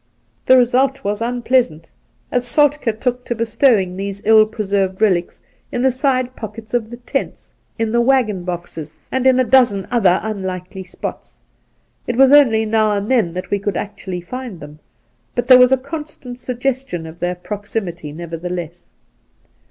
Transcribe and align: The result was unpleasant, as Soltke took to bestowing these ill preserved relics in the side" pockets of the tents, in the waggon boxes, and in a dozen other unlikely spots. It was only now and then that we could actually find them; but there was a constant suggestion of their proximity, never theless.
The 0.47 0.57
result 0.57 1.03
was 1.03 1.21
unpleasant, 1.21 1.91
as 2.31 2.47
Soltke 2.47 2.91
took 2.99 3.23
to 3.25 3.35
bestowing 3.35 3.95
these 3.95 4.23
ill 4.25 4.47
preserved 4.47 4.99
relics 4.99 5.43
in 5.71 5.83
the 5.83 5.91
side" 5.91 6.35
pockets 6.35 6.73
of 6.73 6.89
the 6.89 6.97
tents, 6.97 7.53
in 7.77 7.91
the 7.91 8.01
waggon 8.01 8.43
boxes, 8.43 8.95
and 9.11 9.27
in 9.27 9.39
a 9.39 9.43
dozen 9.43 9.87
other 9.91 10.19
unlikely 10.23 10.85
spots. 10.85 11.37
It 12.07 12.15
was 12.15 12.31
only 12.31 12.65
now 12.65 12.93
and 12.93 13.11
then 13.11 13.33
that 13.35 13.51
we 13.51 13.59
could 13.59 13.77
actually 13.77 14.21
find 14.21 14.59
them; 14.59 14.79
but 15.35 15.45
there 15.45 15.59
was 15.59 15.71
a 15.71 15.77
constant 15.77 16.39
suggestion 16.39 17.05
of 17.05 17.19
their 17.19 17.35
proximity, 17.35 18.11
never 18.11 18.39
theless. 18.39 18.89